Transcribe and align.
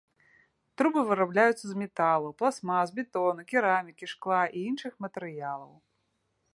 Трубы 0.81 1.01
вырабляюцца 1.09 1.65
з 1.73 1.77
металаў, 1.81 2.27
пластмас, 2.41 2.87
бетону, 2.97 3.41
керамікі, 3.53 4.05
шкла 4.15 4.43
і 4.57 4.69
іншых 4.73 4.93
матэрыялаў. 5.07 5.71